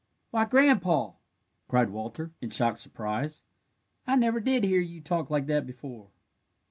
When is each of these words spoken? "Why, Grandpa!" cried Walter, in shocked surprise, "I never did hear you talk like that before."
"Why, 0.31 0.45
Grandpa!" 0.45 1.13
cried 1.67 1.91
Walter, 1.91 2.31
in 2.41 2.49
shocked 2.49 2.79
surprise, 2.79 3.43
"I 4.07 4.15
never 4.15 4.39
did 4.39 4.63
hear 4.63 4.81
you 4.81 4.99
talk 4.99 5.29
like 5.29 5.45
that 5.45 5.67
before." 5.67 6.07